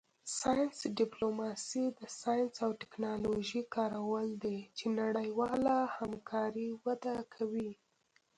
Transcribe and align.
ساینس 0.39 0.77
ډیپلوماسي 0.99 1.83
د 1.99 2.01
ساینس 2.21 2.53
او 2.65 2.71
ټیکنالوژۍ 2.81 3.63
کارول 3.75 4.27
دي 4.43 4.57
چې 4.77 4.85
نړیواله 4.99 5.75
همکاري 5.97 6.67
وده 6.85 7.15
کوي 7.33 7.71